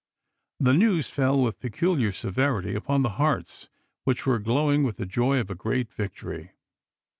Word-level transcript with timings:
The 0.59 0.73
news 0.73 1.11
fell 1.11 1.39
with 1.39 1.59
peculiar 1.59 2.11
severity 2.11 2.73
upon 2.73 3.03
the 3.03 3.19
hearts 3.21 3.69
which 4.03 4.25
were 4.25 4.39
glowing 4.39 4.81
with 4.83 4.97
the 4.97 5.05
joy 5.05 5.39
of 5.39 5.51
a 5.51 5.53
great 5.53 5.91
victory. 5.91 6.53